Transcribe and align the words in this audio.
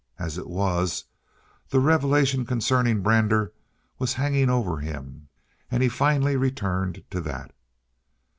As 0.17 0.39
it 0.39 0.47
was, 0.49 1.03
the 1.69 1.79
revelation 1.79 2.43
concerning 2.43 3.03
Brander 3.03 3.53
was 3.99 4.13
hanging 4.15 4.49
over 4.49 4.77
him, 4.79 5.27
and 5.69 5.83
he 5.83 5.89
finally 5.89 6.35
returned 6.35 7.03
to 7.11 7.21
that. 7.21 7.53